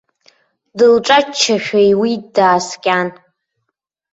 [0.77, 3.07] Дылҿаччашәа иуит, дааскьан.